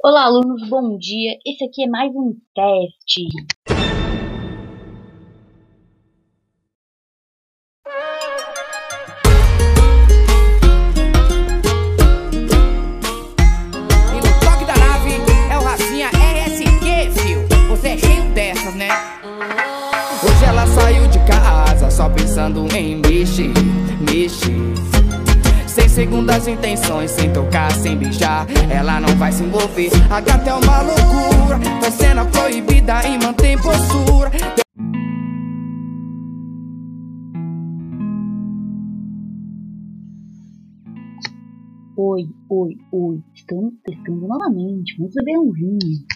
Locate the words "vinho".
45.50-46.06